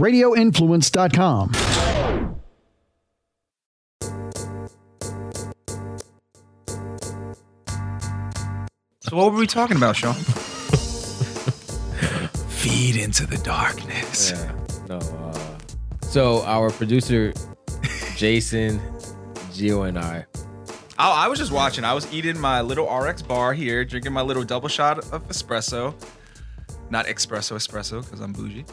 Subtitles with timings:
[0.00, 1.52] radioinfluence.com.
[9.00, 10.14] So what were we talking about, Sean?
[12.48, 14.30] Feed into the darkness.
[14.30, 14.52] Yeah.
[14.88, 14.98] No.
[14.98, 15.58] Uh,
[16.02, 17.32] so our producer,
[18.16, 18.78] Jason,
[19.50, 20.26] Gio, and I.
[20.96, 21.82] I, I was just watching.
[21.84, 25.94] I was eating my little RX bar here, drinking my little double shot of espresso.
[26.88, 28.64] Not espresso, espresso, because I'm bougie.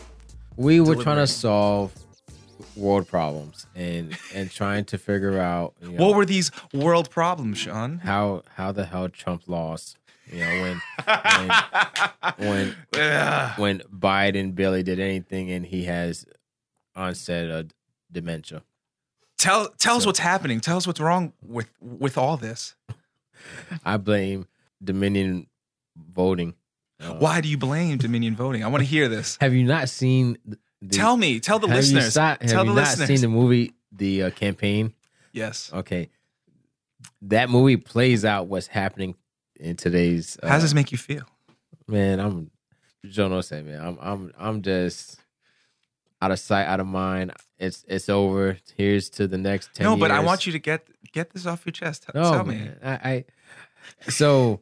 [0.57, 1.93] We were trying to solve
[2.75, 7.57] world problems and and trying to figure out you know, What were these world problems,
[7.59, 7.99] Sean?
[7.99, 9.98] how how the hell Trump lost.
[10.31, 10.81] You know when
[12.38, 13.51] when Ugh.
[13.59, 16.25] when Biden barely did anything and he has
[16.95, 17.70] onset of
[18.12, 18.63] dementia.
[19.37, 20.59] tell tell us what's happening.
[20.59, 22.76] Tell us what's wrong with with all this.
[23.85, 24.48] I blame
[24.84, 25.48] Dominion
[25.95, 26.55] voting.
[26.99, 28.63] Uh, Why do you blame Dominion voting?
[28.63, 29.37] I want to hear this.
[29.41, 30.37] Have you not seen?
[30.45, 30.57] The,
[30.89, 31.39] Tell me.
[31.39, 32.13] Tell the have you listeners.
[32.13, 33.07] si- have tell you the not listeners.
[33.07, 34.93] seen the movie, the uh, campaign?
[35.31, 35.71] yes.
[35.73, 36.09] Okay,
[37.23, 39.15] that movie plays out what's happening
[39.59, 40.37] in today's.
[40.41, 41.23] Uh, How does this make you feel?
[41.87, 42.20] man?
[42.20, 42.51] I'm
[43.09, 43.79] Joe no say man.
[43.84, 45.20] I'm I'm I'm just
[46.21, 47.32] out of sight, out of mind.
[47.57, 48.57] It's it's over.
[48.76, 49.84] Here's to the next ten.
[49.85, 52.07] No, but I want you to get get this off your chest.
[52.11, 52.70] Tell, No, tell me.
[52.84, 53.26] I, I
[54.09, 54.61] so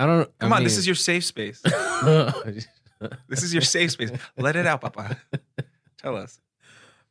[0.00, 0.38] I don't.
[0.38, 1.62] Come I on, this is your safe space.
[3.28, 4.10] This is your safe space.
[4.36, 5.16] Let it out, Papa.
[6.02, 6.38] Tell us.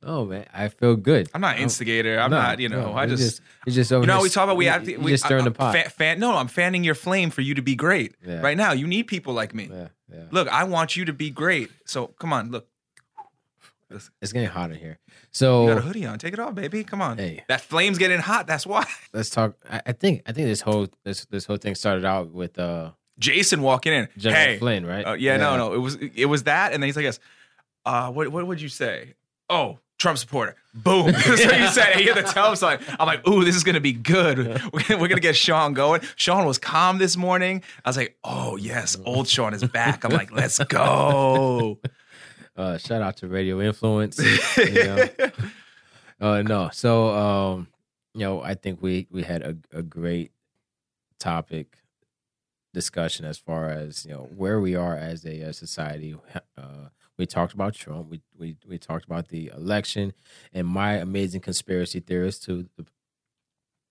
[0.03, 1.29] oh man, I feel good.
[1.33, 2.19] I'm not instigator.
[2.19, 2.59] I'm No, not.
[2.59, 2.91] You know.
[2.91, 3.41] no, I it's just.
[3.65, 4.91] it's just over you know, we talk about we you- have to.
[4.91, 5.73] you We, just stirring the pot.
[5.73, 8.13] Fan, fan, no, I'm fanning your flame for you to be great.
[8.25, 8.39] Yeah.
[8.41, 9.67] Right now, you need people like me.
[9.71, 10.23] yeah, yeah.
[10.31, 11.71] Look, I want you to be great.
[11.85, 12.67] So come on, look.
[13.89, 14.99] It's getting hot in here.
[15.31, 16.19] So you got a hoodie on.
[16.19, 16.83] Take it off, baby.
[16.83, 17.17] Come on.
[17.17, 17.43] Hey.
[17.47, 18.47] That flame's getting hot.
[18.47, 18.85] That's why.
[19.13, 19.55] let's talk.
[19.69, 22.91] I, I think I think this whole this this whole thing started out with uh
[23.17, 24.07] Jason walking in.
[24.17, 24.57] General hey.
[24.59, 25.05] Flynn, right?
[25.05, 25.73] Uh, yeah, no, no.
[25.73, 27.19] It was it was that, and then he's like, "Yes,
[27.85, 29.15] uh, what what would you say?
[29.49, 30.55] Oh, Trump supporter.
[30.73, 31.11] Boom.
[31.11, 31.93] That's what you said.
[31.95, 32.79] I hear the tell sign.
[32.99, 34.37] I'm like, ooh, this is gonna be good.
[34.73, 36.01] We're we're gonna get Sean going.
[36.15, 37.63] Sean was calm this morning.
[37.83, 40.05] I was like, oh yes, old Sean is back.
[40.05, 41.79] I'm like, let's go.
[42.59, 44.19] Uh, shout out to Radio Influence.
[44.57, 45.07] you know.
[46.19, 47.67] Uh, no, so um,
[48.13, 50.31] you know, I think we we had a, a great
[51.19, 51.77] topic
[52.73, 56.15] discussion as far as you know where we are as a, uh society.
[56.57, 58.09] Uh, we talked about Trump.
[58.09, 60.11] We we we talked about the election
[60.53, 62.85] and my amazing conspiracy theorist to the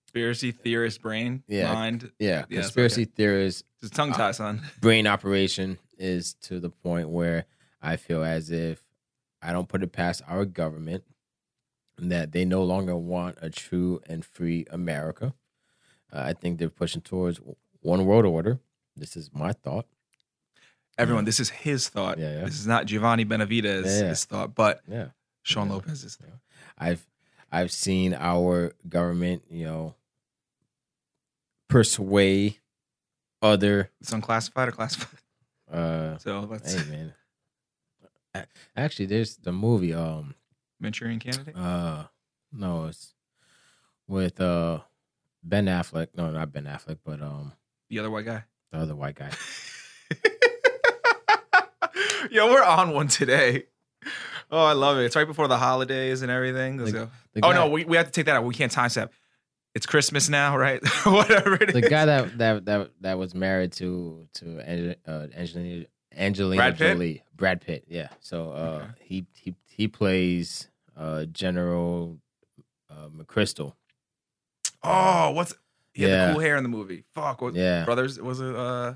[0.08, 1.72] Conspiracy theorist brain, Yeah.
[1.72, 2.10] mind.
[2.18, 4.62] yeah conspiracy theorist Just tongue tie, son.
[4.80, 7.44] brain operation is to the point where
[7.80, 8.82] I feel as if
[9.42, 11.04] I don't put it past our government
[11.98, 15.34] that they no longer want a true and free America.
[16.12, 17.40] Uh, I think they're pushing towards
[17.80, 18.60] one world order.
[18.96, 19.86] This is my thought.
[20.96, 22.18] Everyone, this is his thought.
[22.18, 22.44] Yeah, yeah.
[22.44, 23.24] This is not Giovanni
[24.00, 24.14] yeah.
[24.14, 25.08] thought, but Yeah,
[25.42, 25.68] Sean.
[25.68, 26.40] Lopez's thought.
[26.76, 27.06] I've
[27.52, 29.94] I've seen our government, you know,
[31.68, 32.58] persuade
[33.40, 33.90] other.
[34.00, 35.20] It's unclassified or classified.
[35.70, 37.14] Uh, So let's hey man,
[38.76, 39.92] actually, there's the movie.
[39.94, 40.34] Um,
[40.80, 41.56] Manchurian candidate.
[41.56, 42.04] Uh,
[42.52, 43.14] no, it's
[44.06, 44.80] with uh
[45.42, 46.08] Ben Affleck.
[46.16, 47.52] No, not Ben Affleck, but um
[47.90, 48.44] The other white guy.
[48.72, 49.30] the other white guy.
[52.30, 53.64] Yo, we're on one today.
[54.50, 55.04] Oh, I love it.
[55.04, 56.76] It's right before the holidays and everything.
[56.78, 56.90] The-.
[56.90, 57.08] The
[57.42, 58.44] Oh guy, no, we, we have to take that out.
[58.44, 59.12] We can't time step.
[59.74, 60.80] It's Christmas now, right?
[61.04, 61.74] Whatever it is.
[61.74, 65.86] the guy that that that that was married to to uh, Angelina
[66.16, 66.92] Angelina Brad Pitt?
[66.94, 67.84] Jolie, Brad Pitt.
[67.88, 68.08] Yeah.
[68.20, 68.86] So uh, Okay.
[69.00, 72.18] he he he plays uh General
[72.90, 73.74] uh, McChrystal.
[74.82, 75.54] Oh, what's
[75.92, 77.04] he had the cool hair in the movie?
[77.14, 77.42] Fuck.
[77.42, 77.84] What, Yeah.
[77.84, 78.94] Brothers was it uh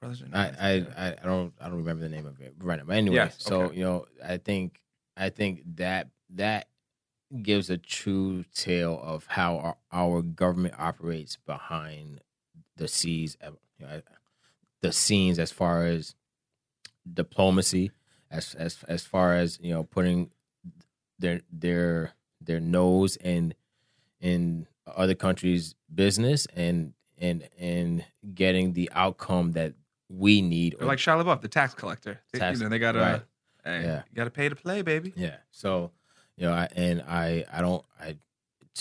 [0.00, 2.84] Brothers I, I, I I don't I don't remember the name of it right now.
[2.86, 3.76] But anyway, Yes, so okay.
[3.78, 4.80] you know, I think
[5.16, 6.68] I think that that
[7.42, 12.20] gives a true tale of how our, our government operates behind
[12.76, 13.36] the scenes,
[13.78, 14.00] you know,
[14.84, 16.14] the scenes as far as
[17.10, 17.90] diplomacy,
[18.30, 20.30] as as as far as you know, putting
[21.18, 23.54] their their their nose in
[24.20, 28.04] in other countries' business and and and
[28.34, 29.72] getting the outcome that
[30.10, 30.76] we need.
[30.78, 32.20] They're like Shia LaBeouf, the tax collector.
[32.32, 33.22] They, Tax- you know, they gotta right.
[33.64, 34.02] hey, Yeah.
[34.10, 35.12] you gotta pay to play, baby.
[35.16, 35.36] Yeah.
[35.50, 35.90] So,
[36.36, 38.16] you know, I, and I, I don't, I,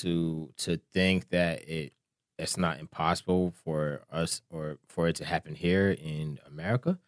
[0.02, 1.94] to to think that it,
[2.38, 7.00] it's not impossible for us or for it to happen here in America.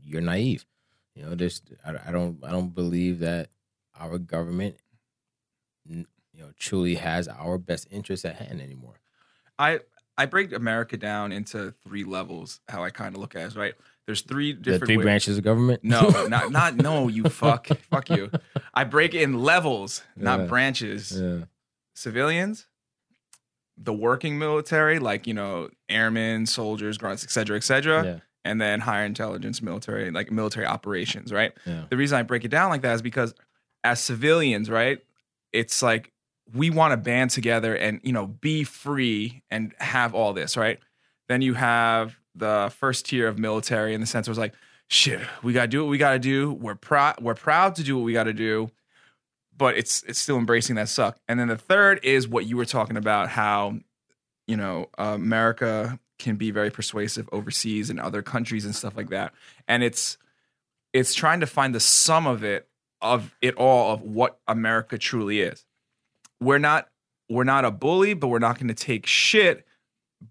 [0.00, 0.64] You're naive.
[1.14, 3.48] You know, there's, I, I don't, I don't believe that
[3.98, 4.76] our government,
[5.84, 9.00] you know, truly has our best interests at hand anymore.
[9.58, 9.80] I
[10.16, 12.60] I break America down into three levels.
[12.68, 13.74] How I kind of look at it, right.
[14.06, 15.82] There's three different The three wa- branches of government.
[15.82, 17.08] No, not not no.
[17.08, 18.30] You fuck, fuck you.
[18.72, 21.12] I break it in levels, not branches.
[21.20, 21.44] Yeah.
[21.94, 22.67] Civilians,
[23.80, 28.18] the working military, like you know, airmen, soldiers, grunts, et cetera, et cetera, Yeah.
[28.44, 31.52] and then higher intelligence military, like military operations, right?
[31.64, 31.84] Yeah.
[31.88, 33.34] The reason I break it down like that is because
[33.84, 34.98] as civilians, right,
[35.52, 36.12] it's like
[36.54, 40.78] we want to band together and you know be free and have all this, right?
[41.28, 44.54] Then you have the first tier of military in the sense where it's like,
[44.88, 46.52] shit, we gotta do what we gotta do.
[46.52, 48.70] We're proud, we're proud to do what we gotta do,
[49.58, 51.18] but it's it's still embracing that suck.
[51.28, 53.78] And then the third is what you were talking about, how
[54.46, 59.34] you know America can be very persuasive overseas and other countries and stuff like that,
[59.66, 60.16] and it's
[60.92, 62.68] it's trying to find the sum of it
[63.02, 65.66] of it all of what America truly is.
[66.40, 66.88] We're not
[67.28, 69.66] we're not a bully, but we're not going to take shit.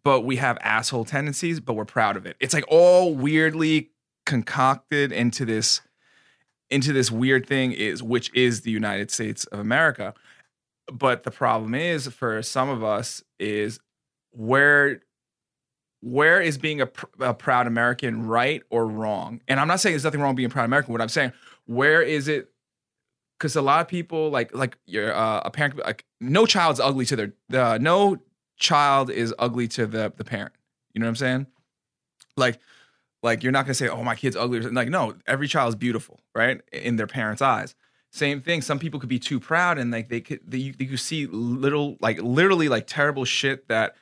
[0.04, 2.36] But we have asshole tendencies, but we're proud of it.
[2.42, 3.92] It's like all weirdly
[4.26, 5.80] concocted into this
[6.70, 10.14] into this weird thing is which is the United States of America.
[10.92, 13.80] But the problem is for some of us is
[14.32, 15.02] where
[16.02, 19.42] where is being a, pr- a proud American right or wrong?
[19.48, 20.94] And I'm not saying there's nothing wrong being proud American.
[20.94, 21.34] What I'm saying,
[21.66, 22.52] where is it?
[23.38, 27.06] Because a lot of people like like your uh, a parent like no child's ugly
[27.06, 28.18] to their the no
[28.58, 30.54] child is ugly to the the parent.
[30.94, 31.48] You know what I'm saying?
[32.36, 32.60] Like
[33.24, 34.60] like you're not gonna say oh my kid's ugly.
[34.60, 34.76] or something.
[34.76, 36.62] Like no, every child is beautiful, right?
[36.72, 37.76] In their parents' eyes.
[38.12, 38.62] Same thing.
[38.62, 41.98] Some people could be too proud and like they could they, you, you see little
[42.00, 43.96] like literally like terrible shit that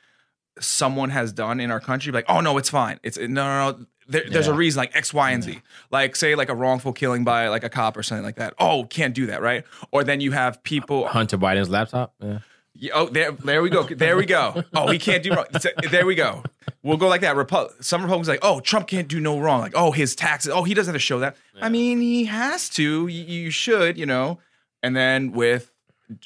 [0.60, 2.98] someone has done in our country, like, oh no, it's fine.
[3.02, 3.86] It's no, no, no.
[4.08, 5.60] There, There's a reason, like X, Y, and Z.
[5.90, 8.54] Like, say, like a wrongful killing by like a cop or something like that.
[8.58, 9.64] Oh, can't do that, right?
[9.90, 11.08] Or then you have people.
[11.08, 12.14] Hunter Biden's laptop.
[12.22, 12.38] Yeah.
[12.78, 13.82] Yeah, Oh, there, there we go.
[13.84, 14.62] There we go.
[14.74, 15.46] Oh, he can't do wrong.
[15.90, 16.42] There we go.
[16.82, 17.34] We'll go like that.
[17.36, 19.60] Repu- some Republicans like, oh, Trump can't do no wrong.
[19.60, 20.52] Like, oh, his taxes.
[20.54, 21.36] Oh, he doesn't have to show that.
[21.60, 23.06] I mean, he has to.
[23.08, 24.38] You, you should, you know.
[24.82, 25.72] And then with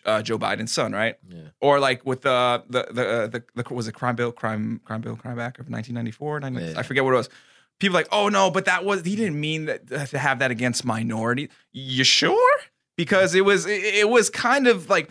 [0.04, 1.16] uh, Joe Biden's son, right?
[1.28, 1.40] Yeah.
[1.60, 5.00] Or like with the the the, uh, the the was it crime bill crime crime
[5.00, 6.40] bill crime act of 1994.
[6.40, 6.78] Yeah.
[6.78, 7.28] I forget what it was.
[7.78, 10.84] People like, oh no, but that was he didn't mean that to have that against
[10.84, 11.48] minority.
[11.72, 12.58] You sure?
[12.96, 15.08] Because it was it, it was kind of like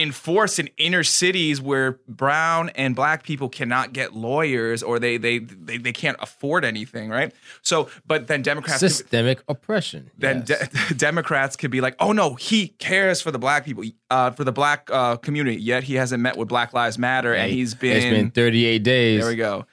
[0.00, 5.38] enforced in inner cities where brown and black people cannot get lawyers or they they
[5.38, 7.32] they, they can't afford anything, right?
[7.62, 10.10] So, but then Democrats could- Systemic oppression.
[10.18, 10.68] then Yes.
[10.88, 14.44] de- Democrats could be like, "Oh no, he cares for the black people, uh, for
[14.44, 15.60] the black uh, community.
[15.60, 18.82] Yet he hasn't met with Black Lives Matter, and Hey, he's it's been, been 38
[18.82, 19.20] days.
[19.20, 19.30] there.
[19.30, 19.66] We go.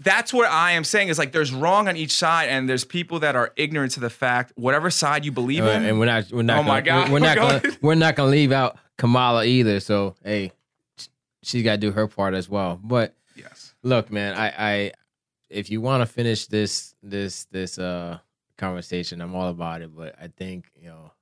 [0.00, 3.18] That's what I am saying is like there's wrong on each side, and there's people
[3.18, 4.52] that are ignorant to the fact.
[4.54, 7.10] Whatever side you believe Uh, in, and we're not we're not Oh my gonna, God.
[7.12, 9.80] we're not gonna we're not gonna leave out Kamala either.
[9.80, 10.52] So hey,
[11.42, 12.78] she's got to do her part as well.
[12.82, 14.92] But yes, look, man, I I
[15.48, 18.18] if you want to finish this this this uh
[18.58, 19.96] conversation, I'm all about it.
[19.96, 21.12] But I think you know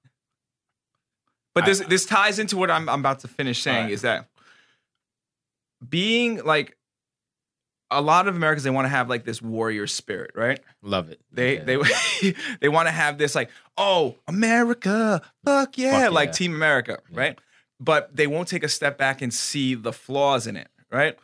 [1.55, 3.93] but this this ties into what I'm, I'm about to finish saying Alright.
[3.93, 4.29] is that
[5.87, 6.77] being like
[7.91, 10.59] a lot of Americans, they want to have like this warrior spirit, right?
[10.83, 11.21] love it.
[11.33, 11.65] They Yeah.
[11.65, 16.33] they they want to have this like, oh, America, fuck yeah, Fuck like yeah.
[16.33, 17.19] Team America, Yeah.
[17.19, 17.39] right?
[17.79, 21.17] But they won't take a step back and see the flaws in it, right?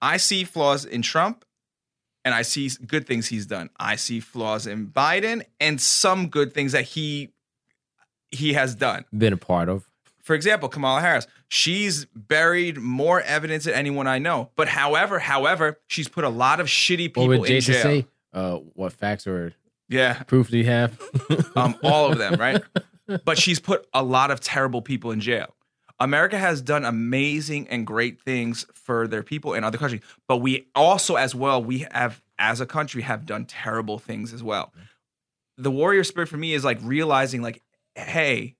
[0.00, 1.44] I see flaws in Trump
[2.24, 3.68] and I see good things he's done.
[3.78, 7.30] I see flaws in Biden and some good things that he
[8.30, 9.04] he has done.
[9.16, 9.86] been a part of.
[10.22, 14.50] For example, Kamala Harris, she's buried more evidence than anyone I know.
[14.56, 17.82] But however, however, she's put a lot of shitty people What would in jail.
[17.82, 18.06] say?
[18.32, 19.52] Uh, what facts or
[19.88, 20.98] Yeah, proof do you have?
[21.56, 22.62] um, all of them, right?
[23.26, 25.54] But she's put a lot of terrible people in jail.
[26.02, 30.66] America has done amazing and great things for their people in other countries, but we
[30.74, 34.72] also, as well, we have, as a country, have done terrible things as well.
[34.76, 35.62] Mm-hmm.
[35.62, 37.62] The warrior spirit for me is like realizing, like,
[37.94, 38.56] hey,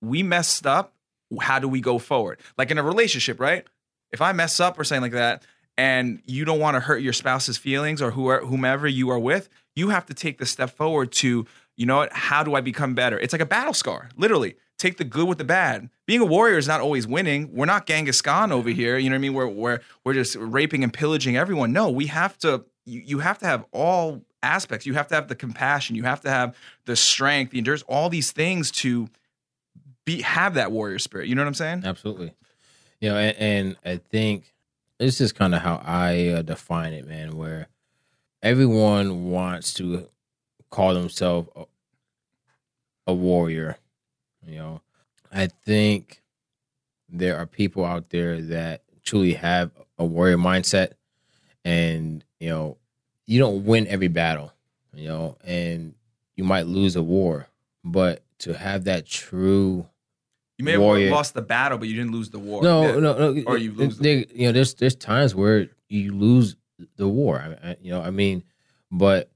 [0.00, 0.94] we messed up.
[1.38, 2.38] How do we go forward?
[2.56, 3.66] Like in a relationship, right?
[4.10, 5.44] If I mess up or something like that,
[5.76, 9.90] and you don't want to hurt your spouse's feelings or whomever you are with, you
[9.90, 12.12] have to take the step forward to, you know what?
[12.14, 13.18] How do I become better?
[13.18, 14.56] It's like a battle scar, literally.
[14.78, 15.88] Take the good with the bad.
[16.06, 17.50] Being a warrior is not always winning.
[17.54, 18.98] We're not Genghis Khan over here.
[18.98, 19.34] You know what I mean?
[19.34, 21.72] We're we're we're just raping and pillaging everyone.
[21.72, 22.64] No, we have to.
[22.84, 24.86] You, you have to have all aspects.
[24.86, 25.96] You have to have the compassion.
[25.96, 29.08] You have to have the strength, the endurance, all these things to
[30.04, 31.28] be have that warrior spirit.
[31.28, 31.82] You know what I'm saying?
[31.84, 32.34] Absolutely.
[33.00, 34.54] You know, and, and I think
[34.98, 37.36] this is kind of how I uh, define it, man.
[37.36, 37.68] Where
[38.42, 40.08] everyone wants to
[40.70, 41.64] call themselves a,
[43.06, 43.78] a warrior.
[44.46, 44.80] You know,
[45.32, 46.22] I think
[47.08, 50.92] there are people out there that truly have a warrior mindset,
[51.64, 52.78] and you know,
[53.26, 54.52] you don't win every battle.
[54.94, 55.94] you know, and
[56.36, 57.48] you might lose a war,
[57.84, 59.86] but to have that true
[60.58, 61.08] You may Warrior.
[61.08, 62.62] have lost the battle, but you didn't lose the war.
[62.62, 62.92] no, Yeah.
[63.00, 66.56] no, no, Or you lose the- you know, there's there's times where you lose
[66.96, 67.38] the war.
[67.62, 68.42] I, I, you know, I mean,
[68.90, 69.30] but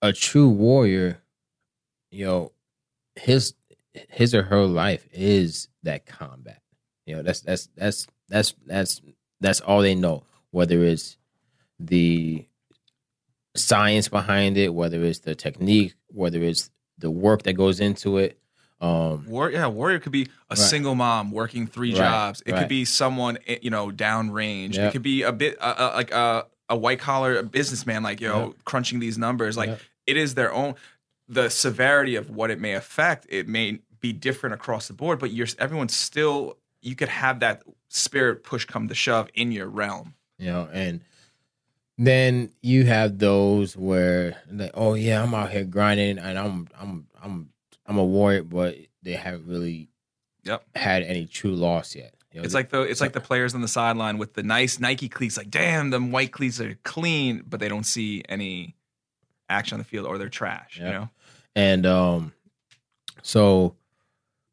[0.00, 1.20] a true warrior,
[2.12, 2.52] you know,
[3.16, 3.54] his
[4.08, 6.60] his or her life is that combat.
[7.06, 9.00] You know, that's that's that's that's that's
[9.40, 10.24] that's all they know.
[10.50, 11.16] Whether it's
[11.80, 12.46] the
[13.54, 18.38] science behind it, whether it's the technique, whether it's the work that goes into it.
[18.80, 20.58] Um, War, yeah, warrior could be a Right.
[20.58, 22.42] single mom working three Right, jobs.
[22.44, 22.58] It right.
[22.60, 24.76] could be someone eh, you know downrange.
[24.76, 28.28] It could be a bit uh, uh, like a a white collar businessman, like you
[28.28, 28.64] know, Yep.
[28.64, 29.56] crunching these numbers.
[29.56, 29.80] Like Yep.
[30.08, 30.74] it is their own.
[31.28, 35.30] The severity of what it may affect, it may be different across the board, but
[35.32, 36.58] you're everyone's still.
[36.80, 40.14] You could have that spirit push come to shove in your realm.
[40.38, 41.00] you know and
[41.98, 47.06] then you have those where like oh yeah i'm out here grinding and i'm i'm
[47.22, 47.50] i'm
[47.86, 49.88] i'm a warrior but they haven't really
[50.44, 50.64] Yep.
[50.74, 53.60] had any true loss yet You know, It's like the it's like the players on
[53.60, 55.36] the sideline with the nice Nike cleats.
[55.36, 58.74] Like, damn, them white cleats are clean, but they don't see any
[59.52, 60.78] action on the field or they're trash.
[60.78, 61.08] You know,
[61.54, 62.32] and um
[63.22, 63.76] so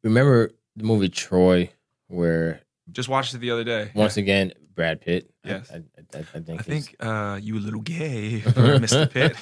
[0.04, 1.70] remember the movie troy
[2.08, 2.60] where
[2.92, 3.90] just watched it the other day.
[3.94, 5.70] once again brad pitt I- Yes.
[5.72, 5.80] i, I,
[6.14, 9.10] I, I think I think uh, you a little gay Mr.
[9.10, 9.32] Pitt.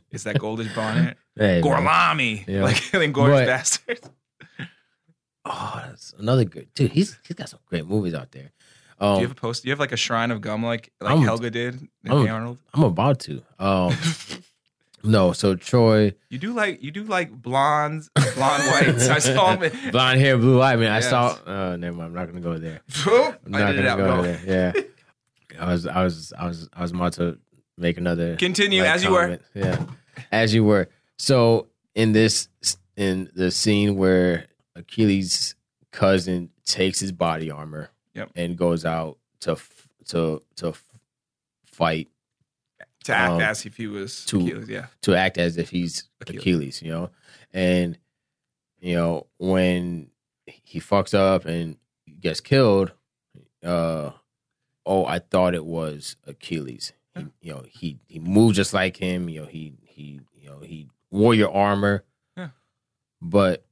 [0.10, 1.16] Is that Goldish Bonnet?
[1.34, 1.60] Hey.
[1.62, 2.44] Gorlami.
[2.46, 2.62] Yeah.
[2.64, 4.10] Like them Glorious But- Bastards.
[5.44, 8.50] oh that's another good dude he's he's got some great movies out there
[8.98, 9.62] um Do you have a post?
[9.62, 11.74] Do you have like a shrine of gum like like I'm- Helga did
[12.04, 12.58] in I'm- Arnold?
[12.74, 13.94] i'm about to um
[15.04, 19.08] no so troy You do like you do like blondes, blonde whites.
[19.08, 19.90] I saw him.
[19.92, 20.76] blonde hair, blue eye.
[20.76, 21.10] Man, I Yes.
[21.10, 21.38] saw.
[21.46, 22.08] Uh, never mind.
[22.08, 22.80] I'm not gonna go there.
[23.06, 23.98] I I'm not did gonna out.
[23.98, 24.22] go No.
[24.22, 24.40] there.
[24.46, 24.82] Yeah,
[25.60, 27.38] I was, I was, I was, I was about to
[27.78, 28.36] make another.
[28.36, 29.38] Continue like, as you were.
[29.54, 29.84] Yeah,
[30.32, 30.88] as you were.
[31.18, 32.48] So in this,
[32.96, 35.54] in the scene where Achilles'
[35.92, 38.30] cousin takes his body armor, Yep.
[38.34, 40.72] and goes out to f- to to
[41.66, 42.08] fight
[43.04, 44.86] To act Um, as if he was to- Achilles, yeah.
[45.02, 46.40] to act as if he's Achilles.
[46.40, 46.82] Achilles.
[46.82, 47.10] you know,
[47.52, 47.98] and
[48.80, 50.10] you know when
[50.46, 51.76] he fucks up and
[52.20, 52.92] gets killed,
[53.62, 54.10] uh,
[54.84, 56.92] oh, I thought it was Achilles.
[57.16, 59.28] He, you know, he he moved just like him.
[59.28, 62.04] You know, he he you know he wore your armor,
[62.36, 62.50] Yeah.
[63.22, 63.64] but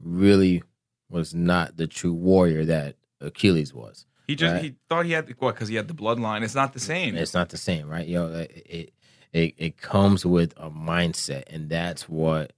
[0.00, 0.62] really
[1.10, 4.06] was not the true warrior that Achilles was.
[4.26, 4.62] He just Right.
[4.64, 6.42] he thought he had what because he had the bloodline.
[6.42, 7.16] It's not the same.
[7.16, 8.06] It's not the same, right?
[8.06, 8.92] You know, it it
[9.32, 12.52] it, it comes with a mindset, and that's what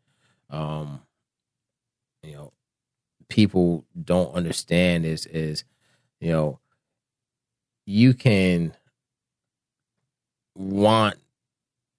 [0.50, 1.00] um
[2.23, 2.52] you know
[3.28, 5.64] people don't understand is is
[6.21, 6.61] you know
[7.87, 8.75] you can
[10.54, 11.16] want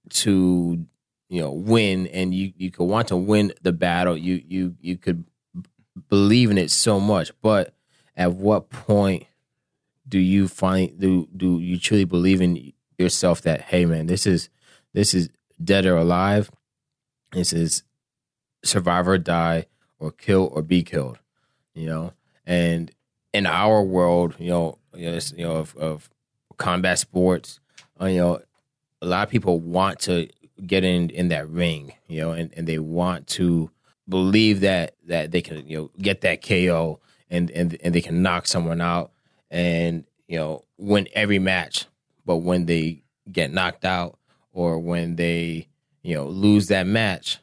[0.09, 0.85] to
[1.29, 4.97] you know win and you you could want to win the battle you you you
[4.97, 5.25] could
[5.59, 5.63] b-
[6.09, 7.73] believe in it so much but
[8.15, 9.25] at what point
[10.07, 14.49] do you find do do you truly believe in yourself that hey man this is
[14.93, 15.29] this is
[15.61, 16.49] dead or alive.
[17.31, 17.83] This is
[18.63, 19.65] survive or die
[19.99, 21.19] or kill or be killed
[21.73, 22.13] you know?
[22.45, 22.91] And
[23.33, 26.09] in our world you know you know, you know of, of
[26.57, 27.59] combat sports
[27.99, 28.41] uh, you know
[29.01, 30.29] a lot of people want to
[30.65, 33.69] get in in that ring you know and, and they want to
[34.07, 38.21] believe that that they can you know get that ko and and and they can
[38.21, 39.11] knock someone out
[39.49, 41.85] and you know win every match
[42.25, 44.17] but when they get knocked out
[44.53, 45.67] or when they
[46.01, 47.39] you know lose that match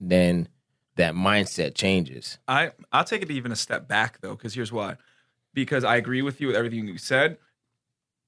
[0.00, 0.48] then
[0.96, 4.96] that mindset changes I I'll take it even a step back though, because here's why.
[5.52, 7.38] Because I agree with you with everything you said.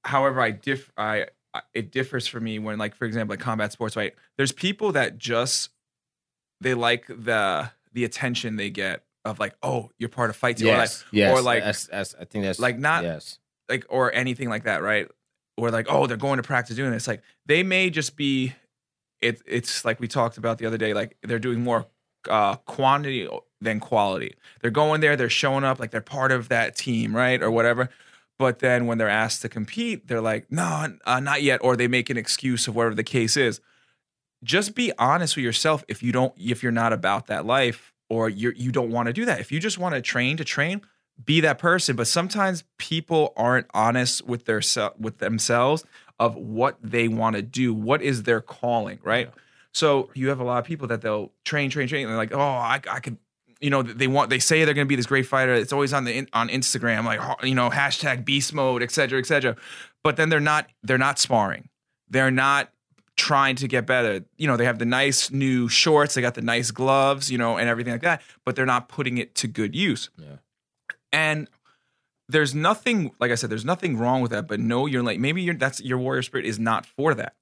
[0.03, 1.27] However, I diff I
[1.73, 4.13] it differs for me when like for example like combat sports right.
[4.37, 5.69] There's people that just
[6.61, 10.67] they like the the attention they get of like oh you're part of fight team
[10.67, 13.85] or like yes yes or like- that's, that's i think that's like not- yes like
[13.89, 15.09] or anything like that, right?
[15.57, 17.05] Or like, oh, they're going to practice doing this.
[17.07, 18.53] Like they may just be
[19.21, 21.85] it it's like we talked about the other day, like they're doing more
[22.29, 23.27] uh quantity
[23.59, 24.35] than quality.
[24.61, 27.41] They're going there, they're showing up like they're part of that team, right?
[27.41, 27.89] Or whatever.
[28.39, 31.59] But then when they're asked to compete, they're like, no, uh, not yet.
[31.63, 33.59] Or they make an excuse of whatever the case is.
[34.43, 38.29] Just be honest with yourself if you don't, if you're not about that life or
[38.29, 39.39] you're, you don't want to do that.
[39.39, 40.81] If you just want to train to train,
[41.23, 41.95] be that person.
[41.95, 44.61] But sometimes people aren't honest with their
[44.99, 45.83] with themselves
[46.19, 47.73] of what they want to do.
[47.73, 49.31] What is their calling, right?
[49.73, 52.03] So you have a lot of people that they'll train, train, train.
[52.03, 53.17] And they're like, oh, I, I could,
[53.59, 55.53] you know, they want, they say they're going to be this great fighter.
[55.53, 59.25] It's always on the on Instagram, like you know, hashtag beast mode, et cetera, et
[59.25, 59.55] cetera.
[60.03, 61.69] But then they're not, they're not sparring.
[62.09, 62.69] They're not
[63.17, 64.23] trying to get better.
[64.37, 67.57] You know, they have the nice new shorts, they got the nice gloves, you know,
[67.57, 70.09] and everything like that, but they're not putting it to good use.
[70.17, 70.37] Yeah.
[71.11, 71.49] And
[72.29, 74.47] there's nothing, like I said, there's nothing wrong with that.
[74.47, 77.35] But know you're like maybe your that's your warrior spirit is not for that.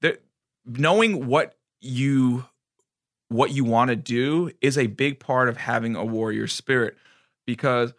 [0.00, 0.18] There,
[0.64, 2.46] knowing what you
[3.28, 6.96] what you want to do is a big part of having a warrior spirit
[7.46, 7.92] because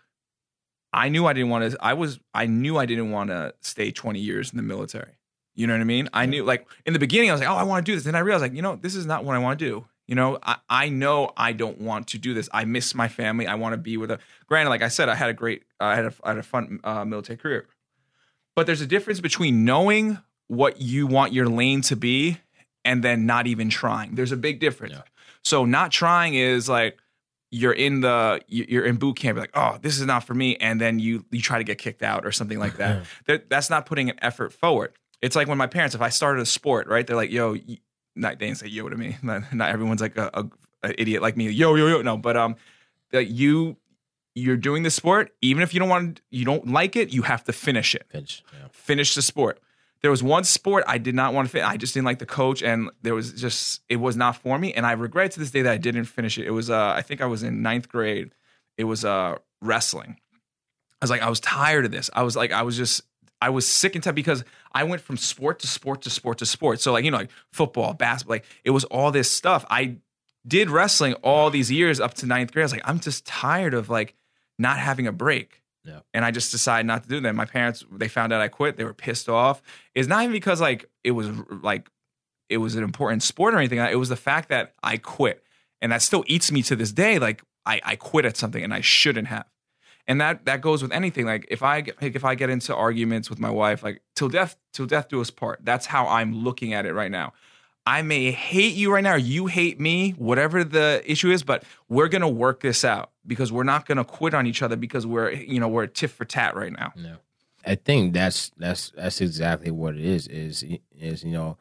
[0.94, 3.92] I knew I didn't want to I was I knew I didn't want to stay
[3.92, 5.14] 20 years in the military.
[5.62, 6.10] You know what I mean?
[6.14, 8.04] I knew like in the beginning I was like, "Oh, I want to do this."
[8.04, 9.86] Then I realized like, you know, this is not what I want to do.
[10.08, 12.50] You know, I, I know I don't want to do this.
[12.52, 13.48] I miss my family.
[13.48, 14.20] I want to be with a.
[14.48, 16.44] Granted, like I said, I had a great, uh, I had a, I had a
[16.44, 17.68] fun uh, military career,
[18.56, 22.40] but there's a difference between knowing what you want your lane to be
[22.84, 24.16] and then not even trying.
[24.16, 24.96] There's a big difference.
[24.96, 25.04] Yeah.
[25.44, 26.98] So not trying is like
[27.52, 30.58] you're in the you- you're in boot camp, like, oh, this is not for me,
[30.58, 33.06] and then you you try to get kicked out or something like that.
[33.28, 34.92] that that's not putting an effort forward.
[35.22, 37.06] It's like when my parents, if I started a sport, right?
[37.06, 37.56] They're like, yo,
[38.16, 39.18] not they didn't say yo to me.
[39.24, 40.50] Not, not everyone's like a, a,
[40.84, 41.50] a idiot like me.
[41.50, 42.02] Yo, yo, yo.
[42.02, 42.56] No, but um,
[43.12, 43.78] that you
[44.34, 47.44] you're doing the sport, even if you don't want you don't like it, you have
[47.46, 48.44] to finish it Pinch.
[48.54, 48.68] Yeah.
[48.72, 49.60] finish the sport.
[50.02, 51.64] There was one sport I did not want to fit.
[51.64, 54.74] I just didn't like the coach, and there was just it was not for me.
[54.74, 56.48] And I regret to this day that I didn't finish it.
[56.48, 58.32] It was uh, I think I was in ninth grade.
[58.78, 60.18] It was uh wrestling.
[61.02, 62.10] I was like I was tired of this.
[62.14, 63.04] I was like I was just
[63.42, 66.46] I was sick and tired because I went from sport to sport to sport to
[66.46, 66.80] sport.
[66.80, 69.66] So like you know like football, basketball, like it was all this stuff.
[69.70, 69.98] I
[70.48, 72.64] did wrestling all these years up to ninth grade.
[72.64, 74.16] I was like I'm just tired of like
[74.60, 76.00] not having a break Yeah.
[76.14, 77.34] and I just decided not to do that.
[77.36, 78.78] My parents, they found out I quit.
[78.78, 79.62] They were pissed off.
[79.96, 81.30] It's not even because like it was
[81.64, 81.90] like
[82.50, 83.80] it was an important sport or anything.
[83.80, 85.44] It was the fact that I quit,
[85.82, 87.18] and that still eats me to this day.
[87.18, 89.46] Like I, I quit at something and I shouldn't have.
[90.08, 91.26] And that that goes with anything.
[91.26, 94.56] Like if I like if I get into arguments with my wife, like till death
[94.74, 95.60] till death do us part.
[95.64, 97.34] That's how I'm looking at it right now.
[97.86, 101.64] I may hate you right now, or you hate me, whatever the issue is, but
[101.90, 105.32] we're gonna work this out because we're not gonna quit on each other because we're
[105.32, 106.94] you know we're tit for tat right now.
[106.96, 107.16] Yeah.
[107.66, 110.28] I think that's that's that's exactly what it is.
[110.28, 110.66] Is
[110.98, 111.58] is you know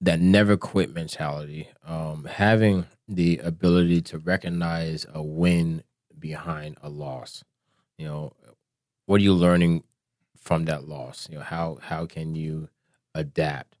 [0.00, 1.68] that never quit mentality.
[1.86, 5.82] Um, having the ability to recognize a win
[6.20, 7.44] behind a loss.
[7.98, 8.32] You know,
[9.06, 9.84] what are you learning
[10.36, 11.28] from that loss?
[11.30, 12.68] You know, how how can you
[13.14, 13.76] adapt?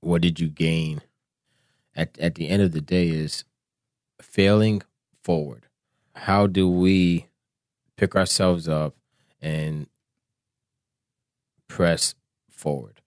[0.00, 1.00] What did you gain?
[1.96, 3.44] At at the end of the day, is
[4.20, 4.82] failing
[5.22, 5.66] forward.
[6.14, 7.26] How do we
[7.96, 8.94] pick ourselves up
[9.40, 9.86] and
[11.68, 12.14] press
[12.50, 13.00] forward.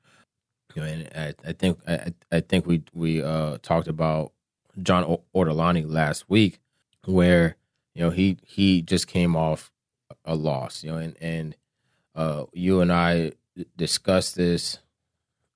[0.75, 4.33] You know, and I, I think I, I think we we uh, talked about
[4.81, 6.59] John Ortolani last week,
[7.05, 7.55] where
[7.97, 9.71] you know he he just came off
[10.23, 10.83] a loss.
[10.83, 11.57] You know, and and
[12.13, 13.31] uh, you and I
[13.75, 14.77] discussed this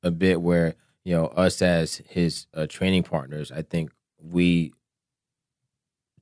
[0.02, 0.74] a bit, where
[1.04, 4.74] you know us as his uh, training partners, I think we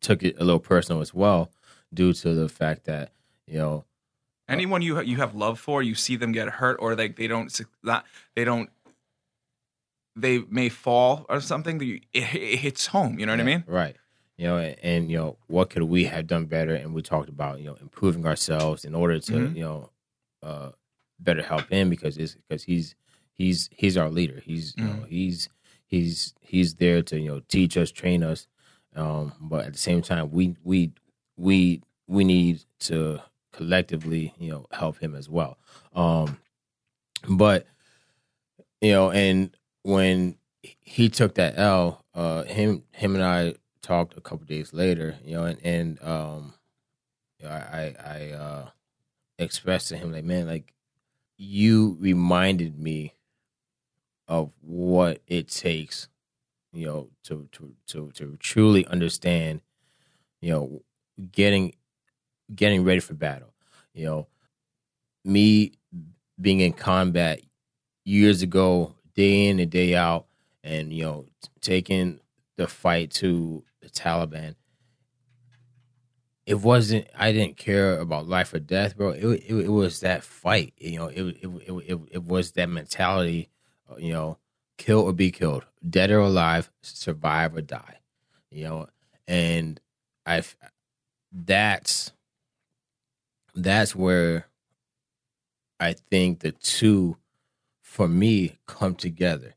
[0.01, 1.51] took it a little personal as well,
[1.93, 3.13] due to the fact that
[3.47, 3.85] you know
[4.49, 7.49] Anyone you you have love for, you see them get hurt, or like they don't
[7.49, 8.05] suc- not
[8.35, 8.69] they don't
[10.17, 11.81] they may fall or something.
[11.81, 13.19] It, it hits home.
[13.19, 13.63] You know what I mean?
[13.67, 13.95] Right.
[14.39, 16.73] You know, and, and, you know, what could we have done better?
[16.73, 19.53] And we talked about you know improving ourselves in order to Mhm.
[19.53, 19.89] you know
[20.41, 20.69] uh,
[21.19, 22.95] better help him because it's because he's
[23.33, 24.39] he's he's our leader.
[24.39, 25.49] He's you know he's
[25.85, 28.47] he's he's there to you know teach us, train us.
[28.95, 30.93] Um, but at the same time, we we
[31.35, 33.21] we we need to
[33.51, 35.57] collectively you know help him as well.
[35.93, 36.37] Um,
[37.27, 37.67] but
[38.79, 40.37] you know, and when
[40.79, 45.35] he took that L, uh, him him and I talked a couple days later, you
[45.35, 46.53] know, and and um,
[47.39, 48.69] you know, I I uh,
[49.37, 50.73] expressed to him like, man, like
[51.37, 53.13] you reminded me
[54.27, 56.07] of what it takes,
[56.73, 59.61] you know, to to to to truly understand,
[60.41, 60.81] you know,
[61.31, 61.73] getting
[62.55, 63.53] getting ready for battle,
[63.93, 64.27] you know,
[65.25, 65.73] me
[66.39, 67.41] being in combat
[68.05, 70.27] years ago, day in and day out,
[70.63, 71.25] and you know,
[71.61, 72.19] taking
[72.57, 74.55] the fight to the Taliban.
[76.45, 77.07] It wasn't.
[77.15, 79.11] I didn't care about life or death, bro.
[79.11, 80.73] It it, it was that fight.
[80.77, 83.49] You know, it it, it it it was that mentality.
[83.89, 84.37] uh, You know,
[84.77, 87.99] kill or be killed, dead or alive, survive or die.
[88.49, 88.87] You know,
[89.27, 89.79] and
[90.25, 90.41] I,
[91.31, 92.11] that's
[93.55, 94.47] that's where
[95.79, 97.17] I think the two
[97.83, 99.55] for me come together.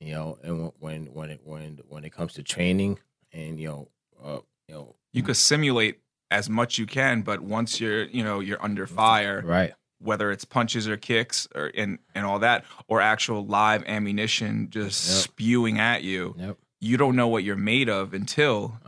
[0.00, 2.98] You know, and when when it when when it comes to training
[3.32, 3.88] and you know
[4.24, 4.38] uh,
[4.68, 8.62] you know You could simulate as much you can, but once you're you know you're
[8.62, 13.44] under fire, right whether it's punches or kicks or and and all that, or actual
[13.44, 15.18] live ammunition just Yep.
[15.24, 16.34] spewing at you.
[16.38, 16.56] Yep.
[16.80, 18.78] You don't know what you're made of until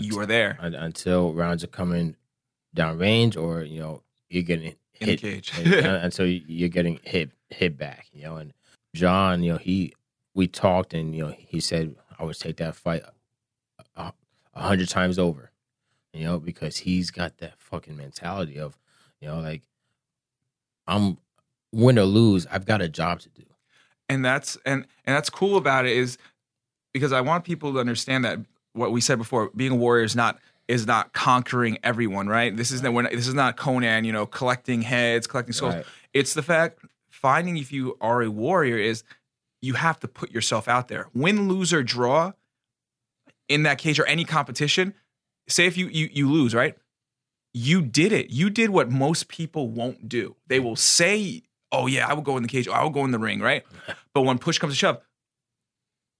[0.00, 2.14] you are there un- until rounds are coming
[2.74, 5.52] down range or you know you're getting hit cage.
[5.58, 8.52] and- uh, until you're getting hit hit back you know and
[8.94, 9.92] john you know he
[10.34, 13.02] we talked and you know he said i would take that fight
[14.54, 15.50] a hundred times over
[16.12, 18.76] you know because he's got that fucking mentality of
[19.20, 19.62] you know like
[20.86, 21.18] i'm
[21.72, 23.44] win or lose i've got a job to do
[24.08, 26.18] and that's and and that's cool about it is
[26.92, 28.38] because I want people to understand that
[28.72, 32.56] what we said before, being a warrior is not is not conquering everyone, right?
[32.56, 35.76] This is not we're not, this is not Conan, you know, collecting heads, collecting souls.
[35.76, 35.86] Right.
[36.12, 39.02] It's the fact finding if you are a warrior is
[39.62, 41.08] you have to put yourself out there.
[41.14, 42.32] Win, lose, or draw
[43.50, 44.94] in that cage or any competition.
[45.48, 46.74] Say if you you you lose, right?
[47.52, 48.30] You did it.
[48.30, 50.36] You did what most people won't do.
[50.46, 52.68] They will say, "Oh yeah, I will go in the cage.
[52.68, 53.64] I will go in the ring," right?
[54.14, 55.00] But when push comes to shove,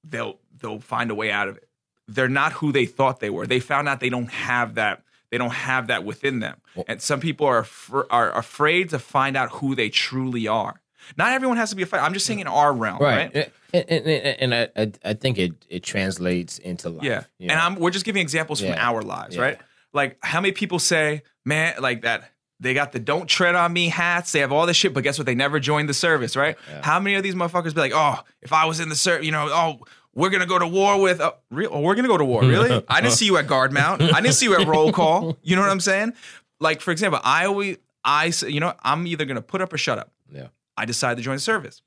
[0.04, 1.68] they'll they'll find a way out of it.
[2.08, 3.46] They're not who they thought they were.
[3.46, 5.02] They found out they don't have that.
[5.30, 6.60] They don't have that within them.
[6.74, 7.66] Well- And some people are
[8.10, 10.80] are afraid to find out who they truly are.
[11.16, 12.02] Not everyone has to be a fighter.
[12.04, 13.34] I'm just saying in our realm, right?
[13.34, 14.70] right, and, and, and, and
[15.04, 17.24] I, I think it it translates into life Yeah.
[17.38, 17.58] you And?
[17.58, 19.42] I'm we're just giving examples from our lives, Yeah.
[19.42, 19.58] right?
[19.92, 23.88] Like how many people say, man, like that they got the don't tread on me
[23.88, 25.24] hats, they have all this shit, but guess what?
[25.26, 26.56] They never joined the service, right?
[26.68, 26.80] Yeah.
[26.84, 29.32] How many of these motherfuckers be like, oh, if I was in the service, you
[29.32, 32.24] know, oh, we're gonna go to war with uh, real oh, we're gonna go to
[32.24, 32.42] war.
[32.42, 32.84] Really?
[32.88, 34.02] I didn't see you at guard mount.
[34.02, 35.38] I didn't see you at roll call.
[35.42, 36.12] You know what I'm saying?
[36.58, 39.98] Like, for example, I always I you know, I'm either gonna put up or shut
[39.98, 40.12] up.
[40.30, 40.48] yeah
[40.80, 41.82] I decided to join the service.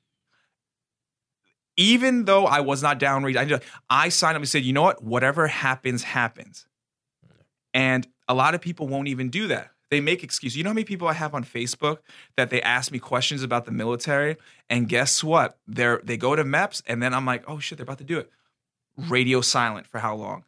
[1.76, 5.02] Even though I was not downrange, I, I signed up and said, you know what?
[5.02, 6.66] Whatever happens, happens.
[7.72, 9.72] And a lot of people won't even do that.
[9.90, 10.56] They make excuses.
[10.56, 11.98] You know how many people I have on Facebook
[12.36, 14.36] that they ask me questions about the military,
[14.70, 15.58] and guess what?
[15.66, 18.18] They're they go to MEPS, and then I'm like, oh shit, they're about to do
[18.18, 18.30] it.
[18.96, 20.44] Radio silent for how long?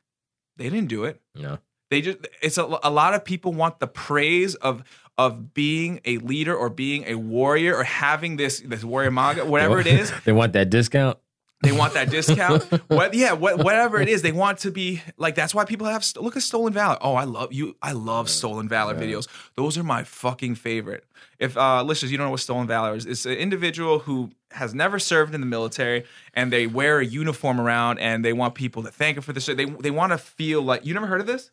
[0.56, 1.20] They didn't do it.
[1.42, 1.58] know
[1.90, 4.82] They just it's a, a lot of people want the praise of
[5.18, 9.80] of being a leader or being a warrior or having this this warrior manga, whatever
[9.80, 10.12] it is.
[10.24, 11.18] they want that discount
[11.62, 12.64] They want that discount.
[12.88, 16.04] what yeah, what, whatever it is, they want to be like that's why people have
[16.16, 16.98] look at Stolen Valor.
[17.00, 17.76] Oh, I love you.
[17.80, 19.00] I love Stolen Valor Yeah.
[19.00, 19.26] videos.
[19.54, 21.04] Those are my fucking favorite.
[21.38, 24.74] If uh listeners, you don't know what Stolen Valor is, it's an individual who has
[24.74, 28.82] never served in the military and they wear a uniform around and they want people
[28.82, 29.46] to thank them for this.
[29.46, 31.50] They they want to feel like you never heard of this?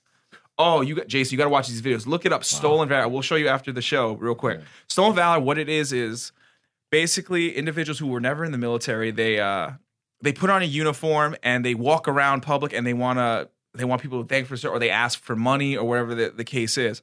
[0.58, 2.06] Oh, you got Jason, you got to watch these videos.
[2.06, 2.44] Look it up.
[2.44, 3.08] Stolen Valor.
[3.08, 4.62] We'll show you after the show real quick.
[4.88, 6.32] Stolen Valor, what it is is
[6.92, 9.72] basically individuals who were never in the military, they uh
[10.22, 13.84] they put on a uniform and they walk around public and they want to they
[13.84, 16.78] want people to thank for or they ask for money or whatever the, the case
[16.78, 17.02] is.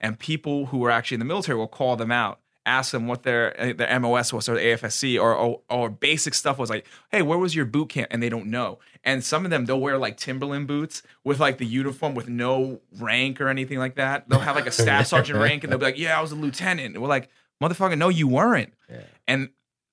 [0.00, 3.22] And people who are actually in the military will call them out, ask them what
[3.22, 6.86] their uh, their MOS was or the AFSC or, or or basic stuff was like,
[7.10, 8.08] hey, where was your boot camp?
[8.10, 8.78] And they don't know.
[9.04, 12.80] And some of them they'll wear like Timberland boots with like the uniform with no
[12.98, 14.28] rank or anything like that.
[14.28, 16.36] They'll have like a staff sergeant rank and they'll be like, yeah, I was a
[16.36, 16.94] lieutenant.
[16.94, 17.28] And we're like,
[17.62, 18.72] motherfucker, no, you weren't.
[18.90, 19.00] Yeah.
[19.26, 19.48] And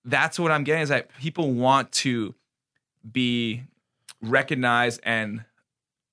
[0.05, 2.35] that's what I'm getting is that people want to
[3.09, 3.63] be
[4.21, 5.45] recognized and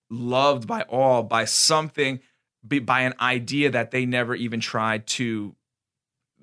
[0.09, 2.21] loved by all by something
[2.63, 5.55] by an idea that they never even tried to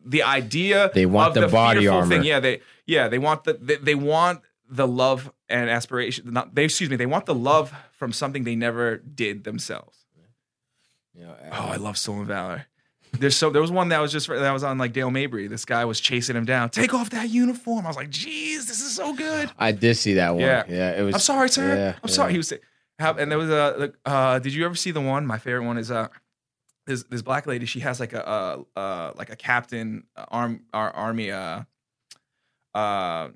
[0.06, 2.08] the idea They want of the body armor.
[2.08, 6.56] thing yeah they yeah they want the they, they want the love and aspiration not
[6.56, 10.06] they excuse me they want the love from something they never did themselves
[11.14, 12.66] You know, oh i love stolen valor
[13.20, 15.46] there's so there was one that was just that was on like Dale Mabry.
[15.48, 16.72] This guy was chasing him down.
[16.72, 17.86] Take off that uniform.
[17.86, 20.42] I was like, "Geez, this is so good." I did see that one.
[20.42, 20.64] Yeah.
[20.68, 21.14] Yeah, it was.
[21.14, 21.76] I'm sorry, sir.
[21.76, 22.12] yeah, I'm yeah.
[22.12, 22.32] sorry.
[22.32, 22.52] He was
[23.00, 23.94] and there was a.
[24.06, 25.26] Uh, did you ever see the one?
[25.26, 26.08] My favorite one is uh,
[26.86, 27.66] this this black lady.
[27.66, 31.64] She has like a uh like a captain arm our army uh
[32.74, 33.30] uh.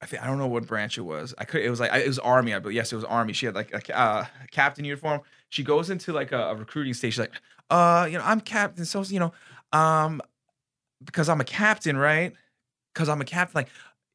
[0.00, 1.34] I think I don't know what branch it was.
[1.38, 1.60] I could.
[1.60, 2.54] It was like it was army.
[2.54, 2.60] I.
[2.68, 3.32] Yes, it was army.
[3.32, 5.22] She had like a, uh, captain uniform.
[5.48, 7.22] She goes into like a, a recruiting station.
[7.22, 7.32] Like,
[7.68, 8.84] uh, you know, I'm captain.
[8.84, 9.32] So you know,
[9.72, 10.22] um,
[11.04, 12.32] because I'm a captain, right?
[12.94, 13.58] Because I'm a captain.
[13.58, 13.70] Like,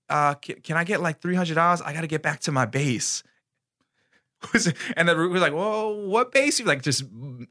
[0.07, 1.81] uh, can, can I get like three hundred dollars?
[1.81, 3.23] I got to get back to my base.
[4.95, 7.03] and the recruiter was like, "Whoa, what base?" You like just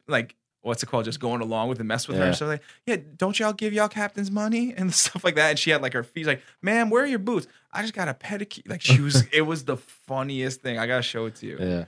[0.09, 1.05] like what's it called?
[1.05, 3.73] Just going along with and mess with her and stuff like, yeah, don't y'all give
[3.73, 5.51] y'all captains money and stuff like that?
[5.51, 7.47] And she had like her feet like, ma'am, where are your boots?
[7.73, 8.69] I just got a pedicure.
[8.69, 10.79] Like she was, it was the funniest thing.
[10.79, 11.59] I gotta show it to you.
[11.61, 11.85] Yeah.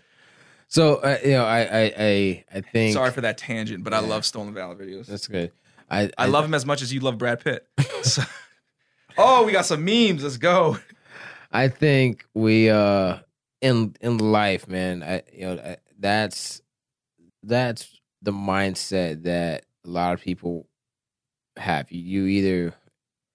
[0.68, 2.94] So uh, you know, I I I, I think.
[2.94, 5.06] Sorry for that tangent, but I love Stolen Valor videos.
[5.06, 5.52] That's good.
[5.90, 7.66] I I love him as much as you love Brad Pitt.
[8.02, 8.22] So-
[9.18, 10.22] oh, we got some memes.
[10.24, 10.78] Let's go.
[11.52, 13.18] I think we uh
[13.60, 15.02] in in life, man.
[15.02, 16.62] I you know I- that's
[17.42, 17.93] that's
[18.24, 20.66] the mindset that a lot of people
[21.56, 21.92] have.
[21.92, 22.74] You, either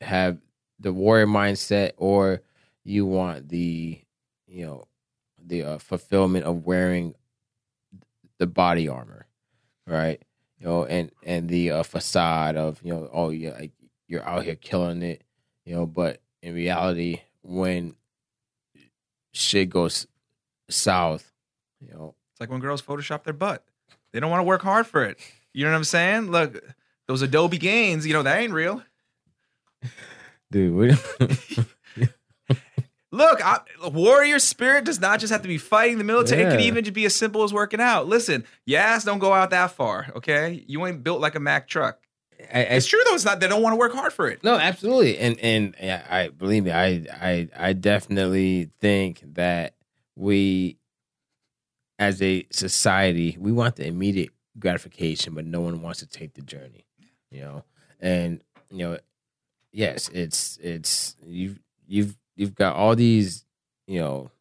[0.02, 0.40] have
[0.80, 2.42] the warrior mindset or
[2.84, 4.02] you want the
[4.48, 4.88] you know
[5.46, 7.14] the uh, fulfillment of wearing
[8.40, 9.28] the body armor
[9.86, 10.24] right
[10.58, 13.72] you know and and the uh, facade of you know oh yeah like
[14.08, 15.22] you're out here killing it
[15.66, 17.94] you know but in reality when
[19.34, 20.08] shit goes
[20.70, 21.32] south
[21.82, 23.64] you know It's like when girls Photoshop their butt.
[24.12, 25.18] They don't want to work hard for it.
[25.54, 26.32] You know what I'm saying?
[26.32, 26.64] Look,
[27.08, 28.84] those Adobe gains, you know, that ain't real.
[30.52, 30.98] dude
[33.12, 36.44] Look, I, warrior spirit does not just have to be fighting the military.
[36.44, 38.08] It can even just be as simple as working out.
[38.08, 40.64] Listen, yes, don't go out that far, okay?
[40.68, 42.00] You ain't built like a Mack truck.
[42.54, 43.16] I, I, It's true though.
[43.16, 43.40] It's not.
[43.40, 44.44] They don't want to work hard for it.
[44.44, 49.74] No, absolutely, and and yeah, I believe me, I I I definitely think that
[50.16, 50.78] we,
[52.00, 56.42] as a society, we want the immediate gratification, but no one wants to take the
[56.42, 56.88] journey,
[57.30, 57.66] you know.
[58.00, 58.98] And you know,
[59.74, 63.46] yes, it's it's you've you've you've got all these,
[63.86, 64.32] you know,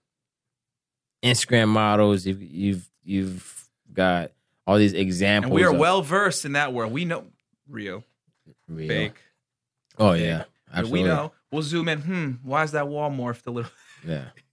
[1.22, 2.24] Instagram models.
[2.24, 4.30] You've you've you've got
[4.64, 5.50] all these examples.
[5.50, 6.92] And we are of well versed in that world.
[6.92, 7.24] We know
[7.68, 8.04] real,
[8.68, 8.88] real.
[8.88, 9.16] fake.
[9.98, 11.02] Oh yeah, absolutely.
[11.02, 11.32] we know.
[11.50, 12.00] We'll zoom in.
[12.02, 12.30] Hmm.
[12.44, 13.70] Why is that wall morphed a little?
[14.06, 14.26] Yeah.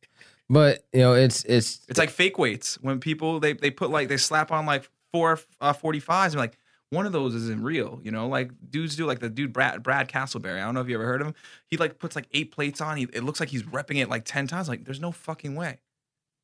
[0.50, 4.10] But you know, it's it's It's like fake weights when people they they put like
[4.10, 6.58] they slap on like four uh, 45s and like
[6.90, 8.28] one of those isn't real, you know.
[8.28, 10.58] Like dudes do like the dude Brad Brad Castleberry.
[10.58, 11.36] I don't know if you ever heard of him.
[11.68, 12.98] He like puts like eight plates on.
[12.98, 14.70] He, it looks like he's repping it like ten times.
[14.70, 15.80] Like there's no fucking way.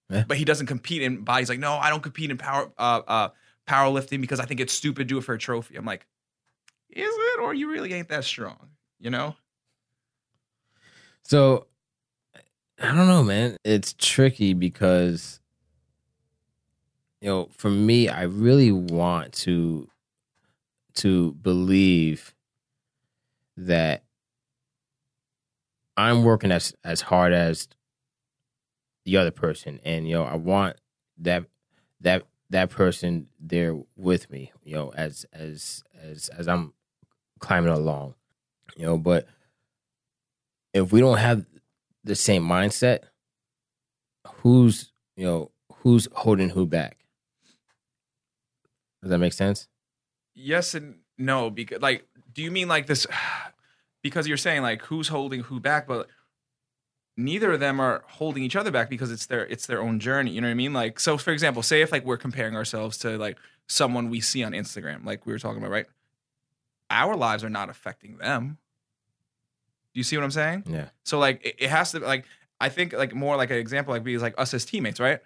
[0.10, 0.24] Yeah.
[0.28, 1.50] But he doesn't compete in bodies.
[1.50, 3.30] Like no, I don't compete in power uh uh
[3.68, 5.04] powerlifting because I think it's stupid.
[5.04, 5.76] to Do it for a trophy.
[5.76, 6.08] I'm like,
[6.90, 8.70] is it or you really ain't that strong?
[9.00, 9.36] You know.
[11.24, 11.68] so
[12.84, 13.58] I don't know, man.
[13.64, 15.40] It's tricky because
[17.22, 19.88] you know, for me, I really want to
[20.96, 22.34] to believe
[23.56, 24.04] that
[25.96, 27.68] I'm working as as hard as
[29.06, 30.78] the other person and you know, I want
[31.20, 31.46] that
[32.02, 36.74] that that person there with me, you know, as as as as I'm
[37.40, 38.16] climbing along.
[38.76, 39.28] You know, but
[40.74, 41.46] if we don't have
[42.04, 43.00] the same mindset,
[44.38, 46.98] who's you know who's holding who back?
[49.02, 49.68] Does that make sense?
[50.34, 53.06] yes and no because like do you mean like this
[54.04, 56.08] because you're saying like who's holding who back but
[57.18, 60.32] neither of them are holding each other back because it's their it's their own journey
[60.32, 62.98] you know what i mean like so for example say if like we're comparing ourselves
[62.98, 63.38] to like
[63.68, 65.86] someone we see on instagram like we were talking about right
[66.90, 68.58] our lives are not affecting them
[69.94, 70.90] do you see what i'm saying Yeah.
[71.04, 72.26] so like it, it has to like
[72.60, 75.20] I think like more like an example like be like us as teammates, right?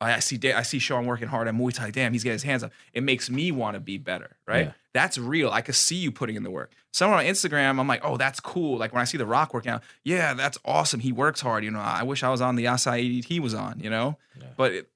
[0.00, 1.90] I I see I see Sean working hard at Muay Thai.
[1.92, 2.72] Damn, he's getting his hands up.
[2.92, 4.66] It makes me want to be better, right?
[4.66, 4.72] Yeah.
[4.92, 5.50] That's real.
[5.52, 6.72] I could see you putting in the work.
[6.92, 8.78] Someone on Instagram, I'm like, oh, that's cool.
[8.78, 10.98] Like when I see the Rock working out, yeah, that's awesome.
[10.98, 11.62] He works hard.
[11.62, 13.78] You know, I wish I was on the acai he was on.
[13.78, 14.48] You know, Yeah.
[14.56, 14.90] but it,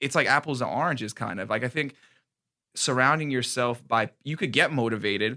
[0.00, 1.50] it's like apples and oranges, kind of.
[1.50, 1.96] Like I think
[2.74, 5.36] surrounding yourself by you could get motivated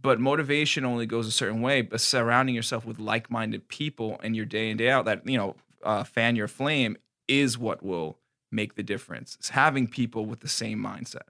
[0.00, 4.44] but motivation only goes a certain way but surrounding yourself with like-minded people in your
[4.46, 8.18] day in day out that you know uh, fan your flame is what will
[8.50, 11.28] make the difference it's having people with the same mindset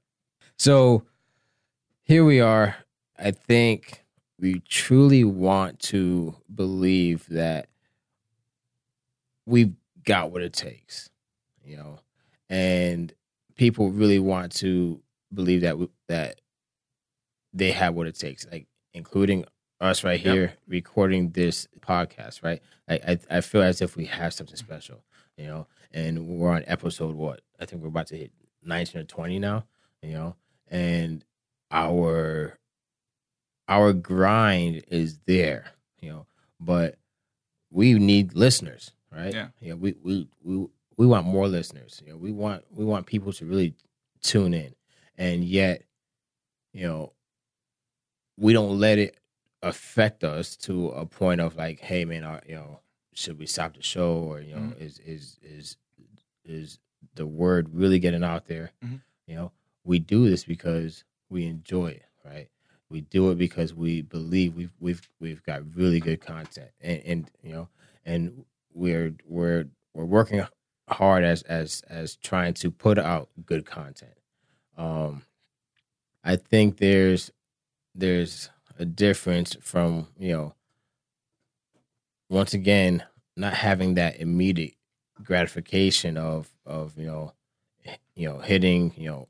[0.57, 1.05] So
[2.03, 2.77] here we are.
[3.19, 4.05] I think
[4.41, 7.69] we truly want to believe that
[9.47, 11.11] we've got what it takes,
[11.65, 11.99] you know,
[12.49, 13.13] and
[13.57, 15.01] people really want to
[15.33, 15.77] believe that
[16.09, 16.41] that
[17.53, 19.45] they have what it takes, like including
[19.81, 20.35] us right Yep.
[20.35, 22.61] here recording this podcast, right?
[22.89, 25.05] I, I I feel as if we have something special,
[25.37, 27.41] you know, and we're on episode what?
[27.61, 28.33] I think we're about to hit
[28.63, 29.65] nineteen or twenty now,
[30.03, 30.37] you know,
[30.69, 31.25] and
[31.71, 32.59] our
[33.69, 36.27] our grind is there, you know,
[36.59, 36.97] but
[37.71, 39.33] we need listeners, right?
[39.35, 39.49] Yeah.
[39.61, 39.75] Yeah.
[39.75, 42.03] We we we we want more listeners.
[42.05, 43.75] You know, we want we want people to really
[44.23, 44.75] tune in,
[45.17, 45.83] and yet,
[46.73, 47.13] you know,
[48.39, 49.17] we don't let it
[49.63, 52.79] affect us to a point of like, hey, man, uh, you know,
[53.13, 54.81] should we stop the show, or you know, Mhm.
[54.81, 55.77] is is is
[56.45, 56.79] is
[57.15, 58.71] the word really getting out there?
[58.85, 59.01] Mhm.
[59.27, 59.53] You know,
[59.85, 62.49] we do this because we enjoy it, right?
[62.89, 67.31] We do it because we believe we've we've we've got really good content, and, and
[67.43, 67.69] you know,
[68.05, 70.47] and we're we're we're working
[70.89, 74.15] hard as as as trying to put out good content.
[74.77, 75.25] Um,
[76.23, 77.33] I think there's
[77.95, 80.55] there's a difference from you know
[82.29, 83.03] once again
[83.37, 84.75] not having that immediate
[85.23, 87.33] gratification of of you know
[88.15, 89.29] you know hitting you know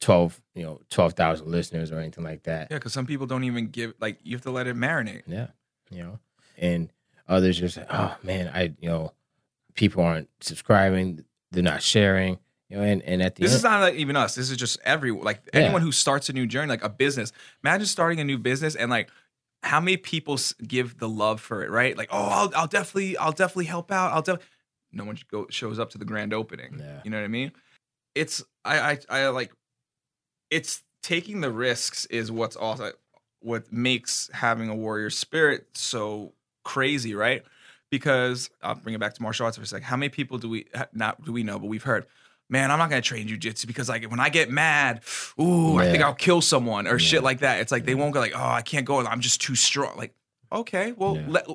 [0.00, 2.68] twelve you know twelve thousand listeners or anything like that.
[2.70, 5.22] Yeah, because some people don't even give like you have to let it marinate.
[5.26, 5.48] Yeah,
[5.90, 6.18] you know,
[6.56, 6.90] and
[7.28, 9.12] others just oh man, I you know,
[9.74, 13.62] people aren't subscribing, they're not sharing, you know, and and at the This end, is
[13.64, 14.34] not like even us.
[14.34, 15.60] This is just every like Yeah.
[15.60, 17.32] anyone who starts a new journey, like a business.
[17.64, 19.10] Imagine starting a new business and like
[19.62, 21.96] how many people give the love for it, right?
[21.96, 24.12] Like, oh, I'll, I'll definitely, I'll definitely help out.
[24.12, 24.46] I'll definitely.
[24.92, 26.76] No one go, shows up to the grand opening.
[26.78, 27.00] Yeah.
[27.04, 27.52] You know what I mean?
[28.14, 29.52] It's I I I like.
[30.50, 32.92] It's taking the risks is what's also
[33.40, 36.32] what makes having a warrior spirit so
[36.64, 37.42] crazy, right?
[37.90, 39.82] Because I'll bring it back to martial arts for a sec.
[39.82, 42.06] How many people do we not do we know, but we've heard,
[42.48, 45.02] man, I'm not gonna train jujitsu because like when I get mad,
[45.40, 47.60] ooh, I think I'll kill someone or shit like that.
[47.60, 49.04] It's like they won't go like, oh, I can't go.
[49.04, 49.96] I'm just too strong.
[49.96, 50.14] Like,
[50.52, 51.24] okay, well, Yeah.
[51.28, 51.46] let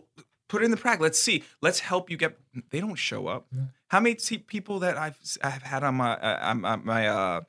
[0.49, 1.01] put it in the practice.
[1.03, 1.43] Let's see.
[1.61, 2.37] Let's help you get.
[2.69, 3.47] They don't show up.
[3.51, 3.61] Yeah.
[3.87, 7.41] How many t- people that I've I've had on my uh, on my- my uh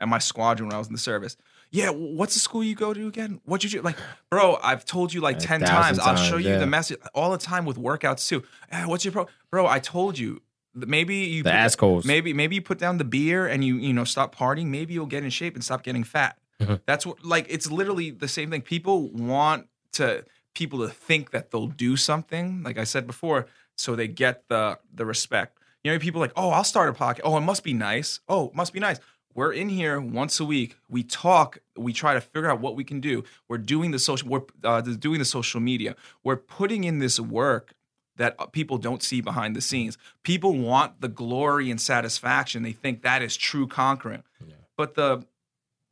[0.00, 1.36] at my squadron when I was in the service?
[1.70, 3.40] Yeah, what's the school you go to again?
[3.44, 3.84] What did you do?
[3.84, 3.98] Like,
[4.30, 5.98] bro, I've told you like A ten thousand times.
[5.98, 8.42] I'll show times, you the message all the time with workouts too.
[8.70, 9.26] Eh, what's your pro?
[9.50, 10.40] Bro, I told you.
[10.74, 12.04] Maybe you the put- assholes.
[12.04, 14.66] Maybe maybe you put down the beer and you you know stop partying.
[14.66, 16.38] Maybe you'll get in shape and stop getting fat.
[16.60, 16.80] Mhm.
[16.86, 18.62] That's what like it's literally the same thing.
[18.62, 22.62] People want to people to think that they'll do something.
[22.62, 25.58] Like I said before, so they get the the respect.
[25.84, 27.20] You know, people like, oh, I'll start a podcast.
[27.24, 28.20] Oh, it must be nice.
[28.28, 28.98] Oh, it must be nice.
[29.34, 30.76] We're in here once a week.
[30.88, 31.58] We talk.
[31.76, 33.22] We try to figure out what we can do.
[33.46, 34.28] We're doing the social.
[34.28, 35.94] We're uh, doing the social media.
[36.24, 37.74] We're putting in this work
[38.18, 39.96] that people don't see behind the scenes.
[40.22, 42.62] People want the glory and satisfaction.
[42.62, 44.22] They think that is true conquering.
[44.46, 44.54] Yeah.
[44.76, 45.24] But the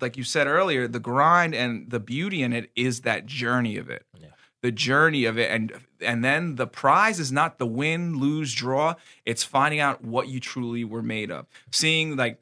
[0.01, 3.89] like you said earlier, the grind and the beauty in it is that journey of
[3.89, 4.05] it.
[4.21, 4.29] Yeah.
[4.63, 8.95] The journey of it and and then the prize is not the win, lose, draw.
[9.25, 11.47] It's finding out what you truly were made of.
[11.71, 12.41] Seeing like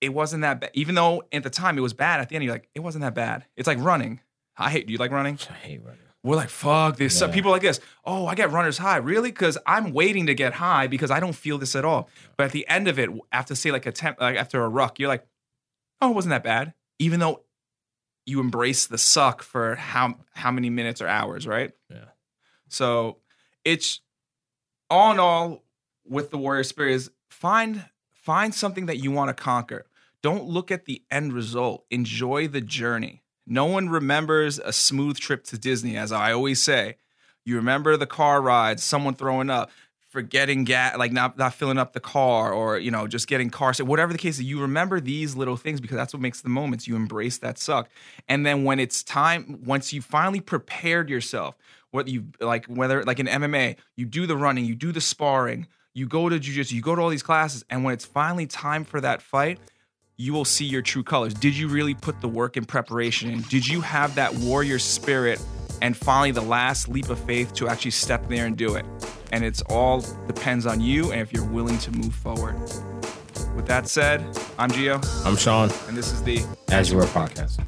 [0.00, 0.70] it wasn't that bad.
[0.74, 3.02] Even though at the time it was bad, at the end you're like, it wasn't
[3.02, 3.44] that bad.
[3.56, 4.20] It's like running.
[4.56, 5.38] I hate do you like running?
[5.50, 5.98] I hate running.
[6.24, 7.20] We're like, fuck this.
[7.20, 7.28] Yeah.
[7.28, 7.80] people like this.
[8.04, 8.96] Oh, I get runner's high.
[8.96, 9.30] Really?
[9.30, 12.08] Because I'm waiting to get high because I don't feel this at all.
[12.36, 14.98] But at the end of it, after say like a temp, like after a ruck,
[14.98, 15.26] you're like,
[16.00, 16.74] oh, it wasn't that bad.
[16.98, 17.44] Even though
[18.26, 21.72] you embrace the suck for how how many minutes or hours, right?
[21.88, 22.04] Yeah.
[22.68, 23.18] So
[23.64, 24.00] it's
[24.90, 25.64] all in all
[26.04, 29.86] with the warrior spirit is find find something that you want to conquer.
[30.22, 31.86] Don't look at the end result.
[31.90, 33.22] Enjoy the journey.
[33.50, 36.96] No one remembers a smooth trip to Disney, as I always say.
[37.44, 39.70] You remember the car rides, someone throwing up,
[40.10, 43.72] forgetting gas, like not not filling up the car, or you know just getting car
[43.72, 43.86] sick.
[43.86, 46.86] Whatever the case is, you remember these little things because that's what makes the moments.
[46.86, 47.88] You embrace that suck,
[48.28, 51.56] and then when it's time, once you finally prepared yourself,
[51.90, 55.66] what you like, whether like in MMA, you do the running, you do the sparring,
[55.94, 58.84] you go to jujitsu, you go to all these classes, and when it's finally time
[58.84, 59.58] for that fight,
[60.20, 61.32] you will see your true colors.
[61.32, 63.42] Did you really put the work and preparation in?
[63.42, 65.40] Did you have that warrior spirit
[65.80, 68.84] and finally the last leap of faith to actually step there and do it?
[69.30, 72.58] And it's all depends on you and if you're willing to move forward.
[73.54, 74.20] With that said,
[74.58, 77.58] I'm Gio, I'm Sean, and this is the as you were podcast.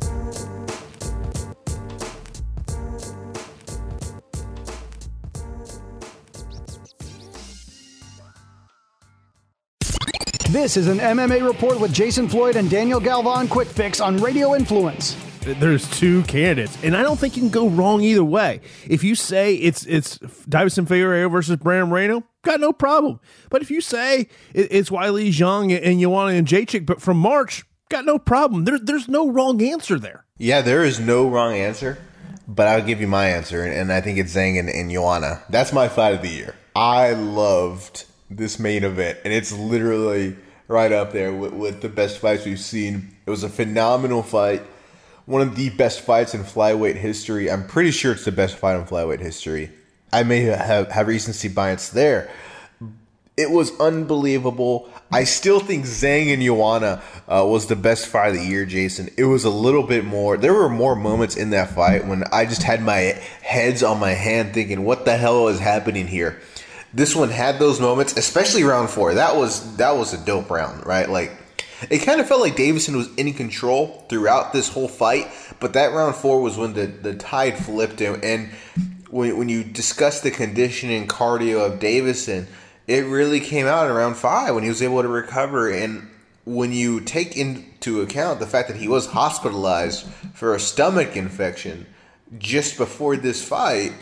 [10.61, 14.55] This is an MMA report with Jason Floyd and Daniel Galvan Quick Fix on Radio
[14.55, 15.16] Influence.
[15.40, 18.61] There's two candidates, and I don't think you can go wrong either way.
[18.87, 23.20] If you say it's it's Deiveson Figueiredo versus Brandon Moreno, got no problem.
[23.49, 27.64] But if you say it- it's Weili Zhang and Joanna and Jacek, but from March,
[27.88, 28.64] got no problem.
[28.66, 30.27] There, there's no wrong answer there.
[30.37, 31.96] Yeah, there is no wrong answer,
[32.46, 35.40] but I'll give you my answer, and I think it's Zhang and, and Joanna.
[35.49, 36.55] That's my fight of the year.
[36.77, 40.37] I loved this main event, and it's literally
[40.70, 43.16] right up there with, with the best fights we've seen.
[43.26, 44.62] It was a phenomenal fight,
[45.26, 47.50] one of the best fights in flyweight history.
[47.50, 49.70] I'm pretty sure it's the best fight in flyweight history.
[50.12, 52.30] I may have, have recency bias there.
[53.37, 54.88] It was unbelievable.
[55.11, 59.09] I still think Zhang and Joanna uh, was the best fight of the year, Jason.
[59.16, 60.37] It was a little bit more.
[60.37, 64.12] There were more moments in that fight when I just had my heads on my
[64.12, 66.40] hand thinking, what the hell is happening here?
[66.93, 69.15] This one had those moments, especially round four.
[69.15, 71.09] That was that was a dope round, right?
[71.09, 71.33] Like
[71.88, 75.29] it kind of felt like Deiveson was in control throughout this whole fight,
[75.61, 78.21] but that round four was when the, the tide flipped him.
[78.23, 78.51] And
[79.09, 82.47] when, when you discuss the conditioning cardio of Deiveson,
[82.87, 85.71] it really came out in round five when he was able to recover.
[85.71, 86.11] And
[86.45, 91.87] when you take into account the fact that he was hospitalized for a stomach infection
[92.38, 93.93] just before this fight,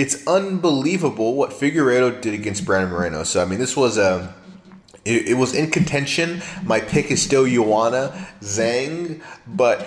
[0.00, 3.22] it's unbelievable what Figueiredo did against Brandon Moreno.
[3.22, 4.34] So I mean, this was a
[5.04, 6.42] it, it was in contention.
[6.64, 9.86] My pick is still Joanna Zhang, but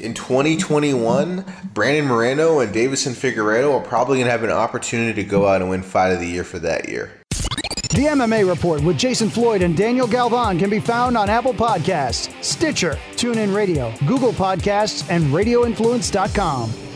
[0.00, 5.28] in 2021, Brandon Moreno and Deiveson Figueiredo are probably going to have an opportunity to
[5.28, 7.12] go out and win Fight of the Year for that year.
[7.30, 12.32] The MMA Report with Jason Floyd and Daniel Galvan can be found on Apple Podcasts,
[12.42, 16.89] Stitcher, TuneIn Radio, Google Podcasts, and RadioInfluence.com.